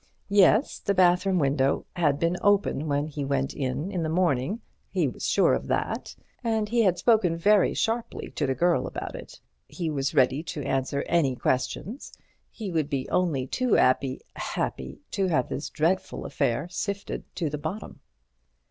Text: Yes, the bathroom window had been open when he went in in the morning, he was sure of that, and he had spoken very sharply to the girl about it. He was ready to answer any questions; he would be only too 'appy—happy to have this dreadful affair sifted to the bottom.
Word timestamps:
Yes, 0.29 0.79
the 0.79 0.95
bathroom 0.95 1.37
window 1.37 1.85
had 1.95 2.17
been 2.17 2.35
open 2.41 2.87
when 2.87 3.05
he 3.05 3.23
went 3.23 3.53
in 3.53 3.91
in 3.91 4.01
the 4.01 4.09
morning, 4.09 4.59
he 4.89 5.07
was 5.07 5.27
sure 5.27 5.53
of 5.53 5.67
that, 5.67 6.15
and 6.43 6.69
he 6.69 6.81
had 6.81 6.97
spoken 6.97 7.37
very 7.37 7.75
sharply 7.75 8.31
to 8.31 8.47
the 8.47 8.55
girl 8.55 8.87
about 8.87 9.13
it. 9.13 9.39
He 9.67 9.91
was 9.91 10.15
ready 10.15 10.41
to 10.41 10.63
answer 10.63 11.03
any 11.07 11.35
questions; 11.35 12.13
he 12.49 12.71
would 12.71 12.89
be 12.89 13.07
only 13.09 13.45
too 13.45 13.77
'appy—happy 13.77 15.01
to 15.11 15.27
have 15.27 15.49
this 15.49 15.69
dreadful 15.69 16.25
affair 16.25 16.67
sifted 16.67 17.23
to 17.35 17.51
the 17.51 17.59
bottom. 17.59 17.99